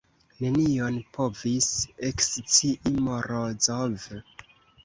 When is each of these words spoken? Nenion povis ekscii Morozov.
Nenion 0.43 0.97
povis 1.17 1.69
ekscii 2.09 2.95
Morozov. 3.09 4.11